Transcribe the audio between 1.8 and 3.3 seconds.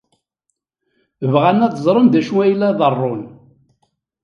ẓren d acu ay la iḍerrun.